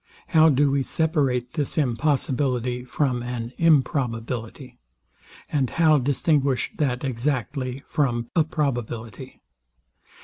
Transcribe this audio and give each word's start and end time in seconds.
How 0.29 0.49
do 0.49 0.71
we 0.71 0.81
separate 0.81 1.53
this 1.53 1.77
impossibility 1.77 2.83
from 2.83 3.21
an 3.21 3.53
improbability? 3.59 4.79
And 5.51 5.69
how 5.69 5.99
distinguish 5.99 6.71
that 6.77 7.03
exactly 7.03 7.83
from 7.85 8.27
a 8.35 8.43
probability? 8.43 9.43